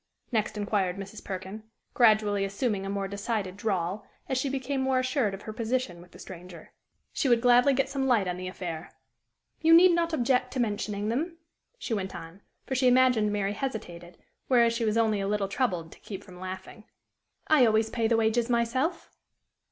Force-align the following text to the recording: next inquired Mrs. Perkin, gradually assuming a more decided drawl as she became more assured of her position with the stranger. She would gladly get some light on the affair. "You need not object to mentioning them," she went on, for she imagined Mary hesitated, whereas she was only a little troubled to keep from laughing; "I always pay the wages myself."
next 0.31 0.57
inquired 0.57 0.97
Mrs. 0.97 1.23
Perkin, 1.23 1.61
gradually 1.93 2.43
assuming 2.43 2.87
a 2.87 2.89
more 2.89 3.07
decided 3.07 3.55
drawl 3.55 4.03
as 4.27 4.35
she 4.35 4.49
became 4.49 4.81
more 4.81 4.97
assured 4.97 5.35
of 5.35 5.43
her 5.43 5.53
position 5.53 6.01
with 6.01 6.09
the 6.09 6.17
stranger. 6.17 6.71
She 7.13 7.29
would 7.29 7.39
gladly 7.39 7.71
get 7.75 7.87
some 7.87 8.07
light 8.07 8.27
on 8.27 8.35
the 8.37 8.47
affair. 8.47 8.89
"You 9.61 9.75
need 9.75 9.91
not 9.91 10.11
object 10.11 10.53
to 10.53 10.59
mentioning 10.59 11.09
them," 11.09 11.37
she 11.77 11.93
went 11.93 12.15
on, 12.15 12.41
for 12.65 12.73
she 12.73 12.87
imagined 12.87 13.31
Mary 13.31 13.53
hesitated, 13.53 14.17
whereas 14.47 14.73
she 14.73 14.85
was 14.85 14.97
only 14.97 15.21
a 15.21 15.27
little 15.27 15.47
troubled 15.47 15.91
to 15.91 15.99
keep 15.99 16.23
from 16.23 16.39
laughing; 16.39 16.85
"I 17.47 17.67
always 17.67 17.91
pay 17.91 18.07
the 18.07 18.17
wages 18.17 18.49
myself." 18.49 19.11